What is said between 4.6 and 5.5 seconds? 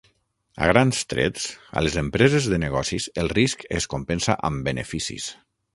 beneficis.